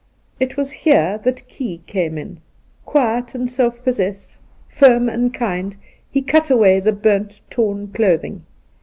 It 0.39 0.57
was 0.57 0.71
here 0.71 1.19
that 1.21 1.47
Key 1.47 1.79
came 1.85 2.17
ia. 2.17 2.29
Quiet 2.87 3.35
and 3.35 3.47
self 3.47 3.83
possessed, 3.83 4.39
firm 4.67 5.07
and 5.07 5.31
kind, 5.31 5.75
he 6.09 6.23
cut 6.23 6.49
away 6.49 6.79
the 6.79 6.91
burnt, 6.91 7.39
torn 7.51 7.87
clothing. 7.89 8.43